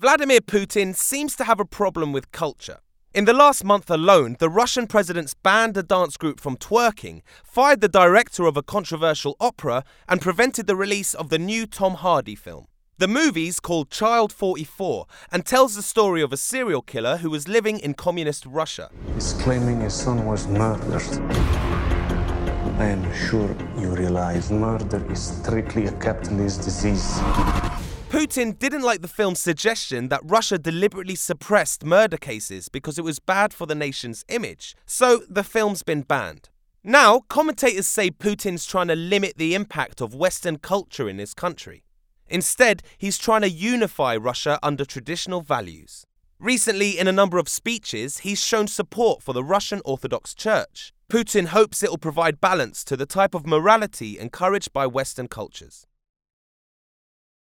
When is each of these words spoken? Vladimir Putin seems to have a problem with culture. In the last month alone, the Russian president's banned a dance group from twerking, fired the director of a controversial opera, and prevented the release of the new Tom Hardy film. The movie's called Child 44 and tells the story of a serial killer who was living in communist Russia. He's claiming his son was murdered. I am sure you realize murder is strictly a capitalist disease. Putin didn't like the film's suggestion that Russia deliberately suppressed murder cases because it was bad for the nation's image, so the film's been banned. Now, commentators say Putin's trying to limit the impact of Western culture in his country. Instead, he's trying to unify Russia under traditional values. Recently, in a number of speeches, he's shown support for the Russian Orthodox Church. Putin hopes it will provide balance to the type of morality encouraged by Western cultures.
Vladimir 0.00 0.40
Putin 0.40 0.94
seems 0.94 1.34
to 1.34 1.42
have 1.42 1.58
a 1.58 1.64
problem 1.64 2.12
with 2.12 2.30
culture. 2.30 2.78
In 3.14 3.24
the 3.24 3.32
last 3.32 3.64
month 3.64 3.90
alone, 3.90 4.36
the 4.38 4.48
Russian 4.48 4.86
president's 4.86 5.34
banned 5.34 5.76
a 5.76 5.82
dance 5.82 6.16
group 6.16 6.38
from 6.38 6.56
twerking, 6.56 7.22
fired 7.42 7.80
the 7.80 7.88
director 7.88 8.44
of 8.44 8.56
a 8.56 8.62
controversial 8.62 9.34
opera, 9.40 9.82
and 10.08 10.20
prevented 10.20 10.68
the 10.68 10.76
release 10.76 11.14
of 11.14 11.30
the 11.30 11.38
new 11.38 11.66
Tom 11.66 11.94
Hardy 11.94 12.36
film. 12.36 12.66
The 12.98 13.08
movie's 13.08 13.58
called 13.58 13.90
Child 13.90 14.32
44 14.32 15.06
and 15.32 15.44
tells 15.44 15.74
the 15.74 15.82
story 15.82 16.22
of 16.22 16.32
a 16.32 16.36
serial 16.36 16.82
killer 16.82 17.16
who 17.16 17.30
was 17.30 17.48
living 17.48 17.80
in 17.80 17.94
communist 17.94 18.46
Russia. 18.46 18.90
He's 19.14 19.32
claiming 19.32 19.80
his 19.80 19.94
son 19.94 20.24
was 20.26 20.46
murdered. 20.46 21.02
I 22.78 22.84
am 22.84 23.12
sure 23.12 23.52
you 23.76 23.88
realize 23.88 24.52
murder 24.52 25.04
is 25.10 25.20
strictly 25.20 25.86
a 25.86 25.92
capitalist 25.92 26.62
disease. 26.62 27.18
Putin 28.08 28.58
didn't 28.58 28.80
like 28.80 29.02
the 29.02 29.06
film's 29.06 29.38
suggestion 29.38 30.08
that 30.08 30.22
Russia 30.24 30.58
deliberately 30.58 31.14
suppressed 31.14 31.84
murder 31.84 32.16
cases 32.16 32.70
because 32.70 32.98
it 32.98 33.04
was 33.04 33.18
bad 33.18 33.52
for 33.52 33.66
the 33.66 33.74
nation's 33.74 34.24
image, 34.28 34.74
so 34.86 35.24
the 35.28 35.44
film's 35.44 35.82
been 35.82 36.00
banned. 36.00 36.48
Now, 36.82 37.20
commentators 37.28 37.86
say 37.86 38.10
Putin's 38.10 38.64
trying 38.64 38.88
to 38.88 38.96
limit 38.96 39.34
the 39.36 39.54
impact 39.54 40.00
of 40.00 40.14
Western 40.14 40.56
culture 40.56 41.06
in 41.06 41.18
his 41.18 41.34
country. 41.34 41.84
Instead, 42.28 42.82
he's 42.96 43.18
trying 43.18 43.42
to 43.42 43.50
unify 43.50 44.16
Russia 44.16 44.58
under 44.62 44.86
traditional 44.86 45.42
values. 45.42 46.06
Recently, 46.40 46.98
in 46.98 47.08
a 47.08 47.12
number 47.12 47.36
of 47.36 47.46
speeches, 47.46 48.20
he's 48.20 48.42
shown 48.42 48.68
support 48.68 49.22
for 49.22 49.34
the 49.34 49.44
Russian 49.44 49.82
Orthodox 49.84 50.34
Church. 50.34 50.94
Putin 51.10 51.48
hopes 51.48 51.82
it 51.82 51.90
will 51.90 51.98
provide 51.98 52.40
balance 52.40 52.84
to 52.84 52.96
the 52.96 53.06
type 53.06 53.34
of 53.34 53.46
morality 53.46 54.18
encouraged 54.18 54.72
by 54.72 54.86
Western 54.86 55.28
cultures. 55.28 55.84